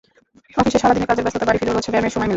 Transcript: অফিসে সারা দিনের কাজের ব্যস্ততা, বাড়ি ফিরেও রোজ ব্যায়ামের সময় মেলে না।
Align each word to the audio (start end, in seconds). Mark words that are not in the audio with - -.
অফিসে 0.61 0.79
সারা 0.81 0.93
দিনের 0.95 1.09
কাজের 1.09 1.23
ব্যস্ততা, 1.25 1.47
বাড়ি 1.47 1.59
ফিরেও 1.61 1.75
রোজ 1.75 1.85
ব্যায়ামের 1.91 2.13
সময় 2.15 2.19
মেলে 2.19 2.19
না। 2.27 2.29